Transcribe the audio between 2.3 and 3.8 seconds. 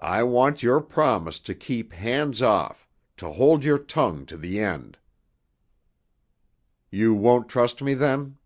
off, to hold your